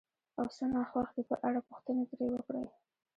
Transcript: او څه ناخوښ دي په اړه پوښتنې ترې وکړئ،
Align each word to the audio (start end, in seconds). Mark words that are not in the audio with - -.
او 0.37 0.45
څه 0.55 0.63
ناخوښ 0.73 1.07
دي 1.15 1.23
په 1.29 1.35
اړه 1.47 1.59
پوښتنې 1.67 2.03
ترې 2.09 2.27
وکړئ، 2.31 2.65